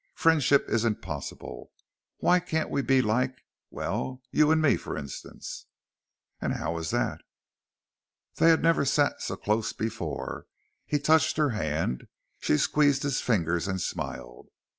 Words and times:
Friendship 0.15 0.67
isn't 0.67 1.03
possible. 1.03 1.71
Why 2.17 2.39
can't 2.39 2.71
we 2.71 2.81
be 2.81 3.03
like 3.03 3.45
well, 3.69 4.23
you 4.31 4.49
and 4.49 4.59
me, 4.59 4.75
for 4.75 4.97
instance?" 4.97 5.67
"And 6.41 6.53
how 6.55 6.79
is 6.79 6.89
that?" 6.89 7.21
They 8.37 8.49
had 8.49 8.63
never 8.63 8.83
sat 8.83 9.21
so 9.21 9.35
close 9.35 9.73
before. 9.73 10.47
He 10.87 10.97
touched 10.97 11.37
her 11.37 11.51
hand. 11.51 12.07
She 12.39 12.57
squeezed 12.57 13.03
his 13.03 13.21
fingers 13.21 13.67
and 13.67 13.79
smiled. 13.79 14.47